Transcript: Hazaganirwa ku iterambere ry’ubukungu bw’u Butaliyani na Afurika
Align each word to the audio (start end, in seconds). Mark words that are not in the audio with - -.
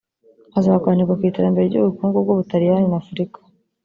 Hazaganirwa 0.53 1.17
ku 1.19 1.23
iterambere 1.29 1.65
ry’ubukungu 1.67 2.17
bw’u 2.23 2.37
Butaliyani 2.39 2.87
na 2.89 2.97
Afurika 3.01 3.37